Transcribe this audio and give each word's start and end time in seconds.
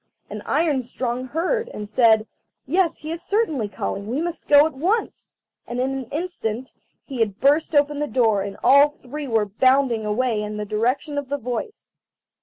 And 0.31 0.41
Iron 0.47 0.81
strong 0.81 1.25
heard, 1.27 1.69
and 1.69 1.87
said: 1.87 2.25
"Yes, 2.65 2.97
he 2.97 3.11
is 3.11 3.21
certainly 3.21 3.69
calling, 3.69 4.07
we 4.07 4.19
must 4.19 4.47
go 4.47 4.65
at 4.65 4.73
once." 4.73 5.35
And 5.67 5.79
in 5.79 5.91
an 5.91 6.05
instant 6.05 6.73
he 7.05 7.19
had 7.19 7.39
burst 7.39 7.75
open 7.75 7.99
the 7.99 8.07
door, 8.07 8.41
and 8.41 8.57
all 8.63 8.95
three 9.03 9.27
were 9.27 9.45
bounding 9.45 10.03
away 10.03 10.41
in 10.41 10.57
the 10.57 10.65
direction 10.65 11.19
of 11.19 11.29
the 11.29 11.37
voice. 11.37 11.93